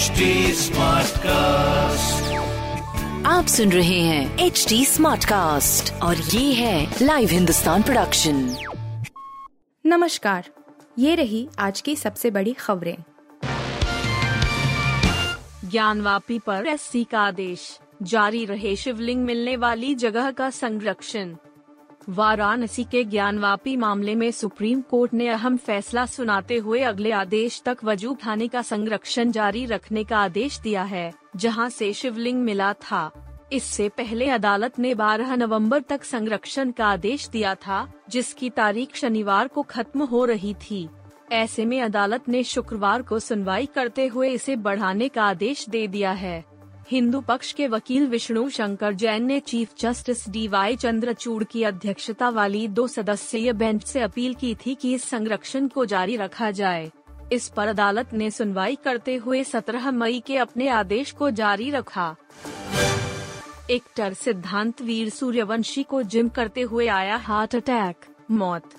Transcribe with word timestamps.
HD 0.00 0.08
cast 1.08 2.32
आप 3.26 3.46
सुन 3.46 3.72
रहे 3.72 4.00
हैं 4.00 4.38
एच 4.38 4.66
डी 4.68 4.84
स्मार्ट 4.84 5.24
कास्ट 5.24 5.92
और 5.92 6.16
ये 6.16 6.52
है 6.52 6.94
लाइव 7.02 7.28
हिंदुस्तान 7.28 7.82
प्रोडक्शन 7.82 8.56
नमस्कार 9.86 10.48
ये 10.98 11.14
रही 11.14 11.48
आज 11.58 11.80
की 11.80 11.96
सबसे 11.96 12.30
बड़ी 12.30 12.52
खबरें। 12.52 12.96
ज्ञानवापी 15.70 16.38
पर 16.38 16.66
एससी 16.66 17.04
का 17.04 17.20
आदेश 17.20 17.78
जारी 18.02 18.44
रहे 18.44 18.76
शिवलिंग 18.76 19.24
मिलने 19.24 19.56
वाली 19.56 19.94
जगह 19.94 20.30
का 20.30 20.50
संरक्षण। 20.50 21.36
वाराणसी 22.10 22.84
के 22.84 23.04
ज्ञानवापी 23.04 23.76
मामले 23.76 24.14
में 24.14 24.30
सुप्रीम 24.30 24.80
कोर्ट 24.80 25.14
ने 25.14 25.28
अहम 25.28 25.56
फैसला 25.56 26.06
सुनाते 26.06 26.56
हुए 26.56 26.80
अगले 26.80 27.12
आदेश 27.12 27.62
तक 27.64 27.78
वज़ू 27.84 28.14
खाने 28.14 28.48
का 28.48 28.62
संरक्षण 28.62 29.30
जारी 29.30 29.64
रखने 29.66 30.04
का 30.04 30.18
आदेश 30.18 30.58
दिया 30.60 30.82
है, 30.82 31.12
जहाँ 31.36 31.68
से 31.70 31.92
शिवलिंग 31.92 32.42
मिला 32.42 32.72
था। 32.72 33.10
इससे 33.52 33.88
पहले 33.88 34.28
अदालत 34.28 34.78
ने 34.78 34.94
12 34.94 35.34
नवंबर 35.36 35.80
तक 35.80 36.04
संरक्षण 36.04 36.70
का 36.70 36.86
आदेश 36.86 37.28
दिया 37.28 37.54
था, 37.54 37.92
जिसकी 38.08 38.50
तारीख 38.50 38.96
शनिवार 38.96 39.48
को 39.48 39.62
खत्म 39.62 40.02
हो 40.02 40.24
रही 40.24 40.54
थी। 40.54 40.88
ऐसे 41.32 41.64
में 41.64 41.82
अदालत 41.82 42.28
ने 42.28 42.42
शुक्रवार 42.42 43.02
को 43.02 43.18
सुनवाई 43.18 43.66
करते 43.66 44.06
हुए 44.06 44.28
इसे 44.28 44.56
बढ़ाने 44.56 45.08
का 45.08 45.24
आदेश 45.24 45.68
दे 45.68 45.86
दिया 45.86 46.12
है। 46.12 46.49
हिंदू 46.90 47.20
पक्ष 47.20 47.52
के 47.52 47.66
वकील 47.68 48.06
विष्णु 48.06 48.48
शंकर 48.50 48.92
जैन 48.92 49.24
ने 49.24 49.40
chief 49.40 49.72
justice 49.78 50.28
D 50.28 50.48
Y 50.48 50.76
Chandrachud 50.76 51.44
की 51.44 51.62
अध्यक्षता 51.62 52.28
वाली 52.28 52.68
दो 52.68 52.88
सदस्यीय 52.88 53.52
बेंच 53.52 53.84
से 53.84 54.00
अपील 54.00 54.34
की 54.34 54.54
थी 54.54 54.74
कि 54.74 54.94
इस 54.94 55.04
संरक्षण 55.04 55.68
को 55.68 55.84
जारी 55.84 56.16
रखा 56.16 56.50
जाए। 56.50 56.90
इस 57.32 57.48
पर 57.48 57.68
अदालत 57.68 58.12
ने 58.12 58.30
सुनवाई 58.30 58.78
करते 58.84 59.14
हुए 59.16 59.44
17 59.44 59.90
मई 59.90 60.22
के 60.26 60.36
अपने 60.36 60.68
आदेश 60.68 61.10
को 61.10 61.30
जारी 61.30 61.70
रखा। 61.70 62.16
एक्टर 63.70 64.14
सिद्धांत 64.14 64.82
वीर 64.82 65.10
सूर्यवंशी 65.10 65.82
को 65.82 66.02
जिम 66.02 66.28
करते 66.28 66.60
हुए 66.60 66.86
आया 66.86 67.16
हार्ट 67.16 67.56
अटैक, 67.56 67.96
मौत। 68.30 68.70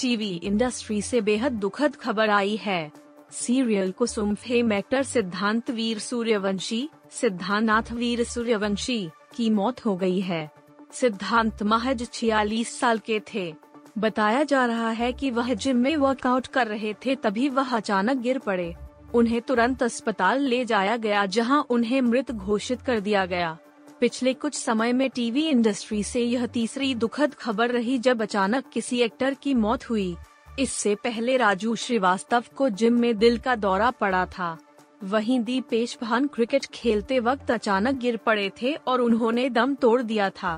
टीवी 0.00 0.40
इंडस्ट्री 0.44 1.02
से 1.02 1.20
बेहद 1.20 1.52
दुखद 1.52 1.96
खबर 1.96 2.30
आई 2.30 2.56
है। 2.56 3.05
सीरियल 3.36 3.90
कुसुम 3.92 4.34
फेम 4.34 4.72
एक्टर 4.72 5.02
सिद्धांत 5.02 5.70
वीर 5.70 5.98
सूर्यवंशी, 5.98 6.88
सिद्धानाथ 7.10 7.92
वीर 7.92 8.24
सूर्यवंशी 8.24 9.08
की 9.36 9.50
मौत 9.50 9.84
हो 9.86 9.96
गई 9.96 10.20
है। 10.20 10.50
सिद्धांत 10.92 11.62
महज 11.62 12.08
छियालीस 12.12 12.80
साल 12.80 12.98
के 12.98 13.20
थे। 13.34 13.54
बताया 13.98 14.42
जा 14.42 14.64
रहा 14.66 14.90
है 14.90 15.12
कि 15.12 15.30
वह 15.30 15.54
जिम 15.54 15.76
में 15.76 15.96
वर्कआउट 15.96 16.46
कर 16.46 16.66
रहे 16.66 16.94
थे 16.94 17.14
तभी 17.14 17.48
वह 17.48 17.76
अचानक 17.76 18.16
गिर 18.16 18.38
पड़े। 18.38 18.74
उन्हें 19.14 19.40
तुरंत 19.40 19.82
अस्पताल 19.82 20.40
ले 20.40 20.64
जाया 20.64 20.96
गया, 20.96 21.26
जहाँ 21.26 21.66
उन्हें 21.70 22.00
मृत 22.00 22.32
घोषित 22.32 22.82
कर 22.82 23.00
दिया 23.00 23.26
गया। 23.26 23.56
पिछले 24.00 24.34
कुछ 24.34 24.54
समय 24.54 24.92
में 24.92 25.10
टीवी 25.10 25.46
इंडस्ट्री 25.48 26.02
से 26.02 26.20
यह 26.20 26.46
तीसरी 26.46 26.94
दुखद 26.94 27.34
खबर 27.34 27.70
रही 27.70 27.98
जब 27.98 28.22
अचानक 28.22 28.64
किसी 28.72 29.00
एक्टर 29.00 29.34
की 29.34 29.54
मौत 29.54 29.90
हुई। 29.90 30.16
इससे 30.58 30.94
पहले 30.94 31.36
राजू 31.36 31.74
श्रीवास्तव 31.76 32.44
को 32.56 32.68
जिम 32.70 32.94
में 33.00 33.16
दिल 33.18 33.38
का 33.38 33.54
दौरा 33.54 33.90
पड़ा 33.90 34.24
था। 34.28 34.56
वहीं 35.04 35.40
दीपेश 35.40 35.96
भान 36.02 36.26
क्रिकेट 36.26 36.66
खेलते 36.74 37.18
वक्त 37.20 37.50
अचानक 37.50 37.94
गिर 37.94 38.16
पड़े 38.16 38.50
थे 38.62 38.72
और 38.74 39.00
उन्होंने 39.00 39.48
दम 39.50 39.74
तोड़ 39.74 40.00
दिया 40.02 40.30
था। 40.32 40.54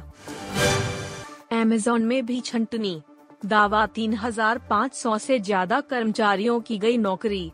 अमेजोन 1.52 2.04
में 2.04 2.24
भी 2.26 2.40
छंटनी। 2.40 3.00
दावा 3.46 3.86
3,500 3.88 5.18
से 5.18 5.38
ज़्यादा 5.40 5.80
कर्मचारियों 5.80 6.60
की 6.60 6.78
गई 6.78 6.96
नौकरी। 6.98 7.50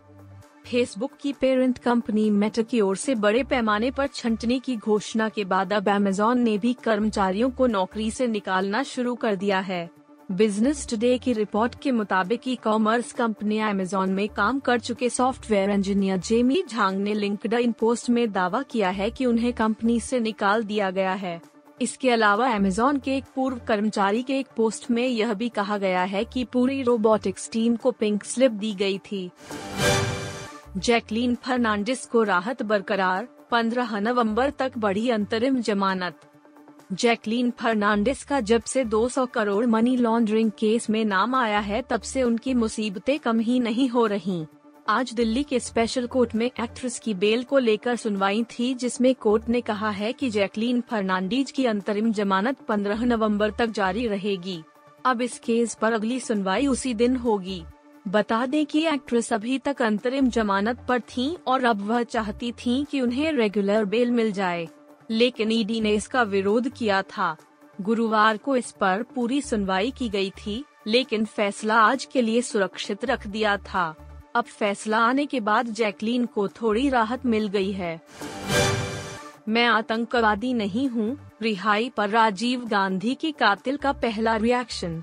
फेसबुक 0.67 1.13
की 1.23 1.33
पेरेंट 1.33 1.79
कंपनी 1.79 2.29
मेटा 2.31 2.63
की 2.63 2.81
ओर 2.81 2.97
से 2.97 3.15
बड़े 3.17 3.43
पैमाने 3.45 3.91
पर 3.91 4.07
छंटनी 4.07 4.61
की 4.61 4.77
घोषणा 4.77 5.29
के 5.29 5.45
बाद 5.45 5.73
अब 5.73 5.89
अमेजोन 5.89 6.41
ने 6.41 6.57
भी 6.59 6.73
कर्मचारियों 6.75 7.51
को 7.51 7.67
नौकरी 7.67 8.11
से 8.11 8.27
निकालना 8.27 8.83
शुरू 8.85 9.15
कर 9.15 9.37
दिया 9.37 9.61
है। 9.61 9.89
बिज़नेस 10.33 10.87
टुडे 10.89 11.17
की 11.19 11.33
रिपोर्ट 11.33 11.75
के 11.75 11.91
मुताबिक 11.93 12.47
ई 12.49 12.55
कॉमर्स 12.55 13.13
कंपनी 13.13 13.59
अमेजोन 13.59 14.11
में 14.11 14.29
काम 14.29 14.61
कर 14.61 14.81
चुके 14.81 15.11
सॉफ्टवेयर 15.11 15.71
इंजीनियर 15.71 16.19
जेमी 16.19 16.63
झांग 16.71 17.01
ने 17.01 17.15
लिंक्ड 17.15 17.55
इन 17.55 17.73
पोस्ट 17.73 18.11
में 18.11 18.33
दावा 18.33 18.63
किया 18.63 18.91
है 18.91 19.11
कि 19.11 19.27
उन्हें 19.27 19.53
कंपनी 19.53 20.01
से 20.01 20.21
निकाल 20.21 20.65
दिया 20.65 20.91
गया 20.91 21.13
है। 21.13 21.41
इसके 21.81 22.11
अलावा 22.11 22.49
अमेजोन 22.49 22.99
के 22.99 23.17
एक 23.17 23.25
पूर्व 23.35 23.61
कर्मचारी 23.69 24.23
के 24.23 24.39
एक 24.39 24.47
पोस्ट 24.57 24.91
में 24.91 25.07
यह 25.07 25.35
भी 25.35 25.49
कहा 25.49 25.79
गया 25.79 26.03
है 26.03 26.25
कि 26.25 26.45
पूरी 26.45 26.83
रोबोटिक्स 26.83 27.51
टीम 27.51 27.77
को 27.77 27.91
पिंक 27.91 28.25
स्लिप 28.25 28.53
दी 28.53 28.75
गई 28.75 28.99
थी। 28.99 29.31
जैकलीन 30.77 31.35
फर्नांडिस 31.35 32.07
को 32.07 32.23
राहत 32.23 32.63
बरकरार 32.63 33.29
15 33.51 33.99
नवंबर 34.01 34.51
तक 34.51 34.79
बढ़ी 34.79 35.11
अंतरिम 35.11 35.61
जमानत। 35.61 36.21
जैकलीन 36.93 37.51
फर्नांडिस 37.51 38.25
का 38.25 38.41
जब 38.41 38.63
से 38.63 38.85
200 38.85 39.27
करोड़ 39.27 39.67
मनी 39.67 39.97
लॉन्ड्रिंग 39.97 40.51
केस 40.51 40.91
में 40.91 41.05
नाम 41.05 41.35
आया 41.35 41.59
है, 41.59 41.83
तब 41.91 42.01
से 42.01 42.23
उनकी 42.23 42.55
मुसीबतें 42.55 43.19
कम 43.19 43.39
ही 43.41 43.61
नहीं 43.61 43.89
हो 43.89 44.07
रही। 44.07 44.47
आज 44.89 45.13
दिल्ली 45.13 45.43
के 45.43 45.61
स्पेशल 45.61 46.07
कोर्ट 46.07 46.35
में 46.35 46.47
एक्ट्रेस 46.47 46.99
की 46.99 47.15
बेल 47.15 47.43
को 47.43 47.59
लेकर 47.59 47.97
सुनवाई 47.97 48.45
थी, 48.45 48.75
जिसमें 48.75 49.15
कोर्ट 49.15 49.49
ने 49.49 49.61
कहा 49.61 49.91
है 49.91 50.13
कि 50.13 50.31
जैकलीन 50.31 50.81
फर्नांडीज 50.81 51.51
की 51.51 51.67
अंतरिम 51.67 52.13
जमानत 52.13 52.57
15 52.69 53.05
नवंबर 53.05 53.51
तक 53.51 53.67
जारी 53.67 54.07
रहेगी। 54.07 54.63
अब 55.05 55.23
इस 55.23 55.39
केस 55.39 55.75
पर 55.75 55.93
अगली 55.93 56.21
सुनवाई 56.21 56.67
उसी 56.67 56.95
दिन 56.95 57.17
होगी। 57.17 57.63
बता 58.09 58.47
दें 58.47 58.67
कि 58.67 58.87
एक्ट्रेस 58.87 59.33
अभी 59.33 59.59
तक 59.59 59.83
अंतरिम 59.83 60.29
जमानत 60.29 60.87
पर 60.89 61.01
थीं 61.01 61.37
और 61.47 61.65
अब 61.65 61.87
वह 61.87 62.03
चाहती 62.03 62.53
थीं 62.53 62.85
कि 62.85 63.01
उन्हें 63.01 63.33
रेगुलर 63.33 63.85
बेल 63.85 64.11
मिल 64.11 64.33
जाए। 64.33 64.69
लेकिन 65.11 65.53
ईडी 65.53 65.81
ने 65.81 65.95
इसका 65.95 66.23
विरोध 66.23 66.69
किया 66.69 67.03
था। 67.03 67.37
गुरुवार 67.81 68.37
को 68.37 68.57
इस 68.57 68.71
पर 68.71 69.03
पूरी 69.15 69.41
सुनवाई 69.41 69.91
की 69.91 70.09
गई 70.09 70.31
थी, 70.31 70.65
लेकिन 70.87 71.25
फैसला 71.25 71.81
आज 71.81 72.05
के 72.05 72.23
लिए 72.23 72.43
सुरक्षित 72.43 73.05
रख 73.05 73.27
दिया 73.27 73.57
था। 73.57 73.95
अब 74.37 74.45
फैसला 74.45 74.99
आने 74.99 75.27
के 75.27 75.41
बाद 75.41 75.67
जैकलीन 75.67 76.27
को 76.27 76.49
थोड़ी 76.49 76.89
राहत 76.89 77.27
मिल 77.27 77.49
गई 77.49 77.73
है। 77.73 78.01
मैं 79.49 79.67
आतंकवादी 79.67 80.53
नहीं 80.55 80.89
हूँ, 80.89 81.17
रिहाई 81.43 81.91
पर 81.97 82.09
राजीव 82.09 82.65
गांधी 82.65 83.15
की 83.15 83.33
कातिल 83.33 83.77
का 83.77 83.93
पहला 83.93 84.37
रिएक्शन 84.37 85.03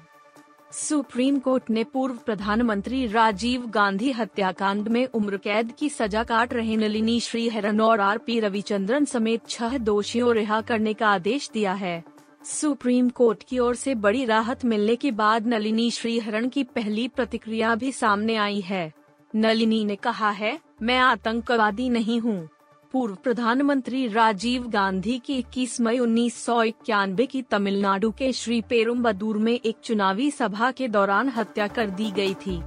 सुप्रीम 0.73 1.39
कोर्ट 1.39 1.69
ने 1.69 1.83
पूर्व 1.83 2.15
प्रधानमंत्री 2.15 3.05
राजीव 3.07 3.65
गांधी 3.67 4.11
हत्याकांड 4.11 4.87
में 4.87 5.05
उम्र 5.05 5.37
कैद 5.37 5.71
की 5.79 5.89
सजा 5.89 6.23
काट 6.23 6.53
रहे 6.53 6.75
नलिनी 6.75 7.19
श्रीहरन 7.19 7.81
और 7.81 7.99
आर 7.99 8.17
पी 8.17 8.39
रविचंद्रन 8.39 9.05
समेत 9.05 9.47
छह 9.49 9.77
दोषियों 9.77 10.33
रिहा 10.33 10.61
करने 10.61 10.93
का 10.93 11.07
आदेश 11.07 11.49
दिया 11.53 11.73
है। 11.73 12.03
सुप्रीम 12.45 13.09
कोर्ट 13.09 13.43
की 13.43 13.59
ओर 13.59 13.75
से 13.75 13.95
बड़ी 13.95 14.23
राहत 14.25 14.65
मिलने 14.65 14.95
के 14.95 15.11
बाद 15.11 15.47
नलिनी 15.47 15.89
श्रीहरन 15.91 16.49
की 16.49 16.63
पहली 16.63 17.07
प्रतिक्रिया 17.07 17.75
भी 17.75 17.91
सामने 17.91 18.35
आई 18.35 18.61
है। 18.61 18.91
नलिनी 19.35 19.83
ने 19.85 19.95
कहा 19.95 20.29
है, 20.29 20.57
मैं 20.81 20.97
आतंकवादी 20.97 21.89
नहीं 21.89 22.19
हूँ। 22.19 22.49
पूर्व 22.93 23.15
प्रधानमंत्री 23.15 24.07
राजीव 24.07 24.67
गांधी 24.67 25.17
की 25.19 25.37
21 25.41 25.79
मई 25.81 25.99
उन्नीस 25.99 26.45
सौ 26.45 26.63
इक्यानबे 26.63 27.25
की 27.25 27.41
तमिलनाडु 27.41 28.11
के 28.11 28.31
श्री 28.33 28.61
पेरुम्बदूर 28.61 29.37
में 29.37 29.53
एक 29.53 29.75
चुनावी 29.83 30.31
सभा 30.31 30.71
के 30.71 30.87
दौरान 30.87 31.29
हत्या 31.29 31.67
कर 31.67 31.89
दी 31.89 32.11
गई 32.11 32.33
थी। 32.33 32.61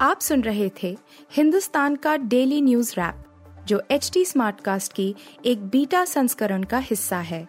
आप 0.00 0.20
सुन 0.20 0.42
रहे 0.42 0.70
थे 0.82 0.96
हिंदुस्तान 1.32 1.96
का 1.96 2.16
डेली 2.16 2.60
न्यूज़ 2.60 2.92
रैप, 2.98 3.24
जो 3.66 3.82
एच 3.90 4.10
टी 4.14 4.24
स्मार्ट 4.24 4.60
कास्ट 4.60 4.92
की 4.92 5.14
एक 5.46 5.66
बीटा 5.66 6.04
संस्करण 6.04 6.62
का 6.62 6.78
हिस्सा 6.78 7.18
है। 7.18 7.46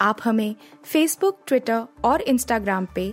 आप 0.00 0.18
हमें 0.24 0.54
फेसबुक 0.84 1.40
ट्विटर 1.46 1.84
और 2.04 2.20
इंस्टाग्राम 2.20 2.86
पे 2.94 3.12